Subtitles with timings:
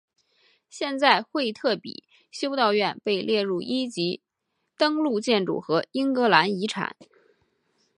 [0.67, 4.23] 现在惠特比修道院被列入一级
[4.75, 6.95] 登录建筑和英格兰遗产。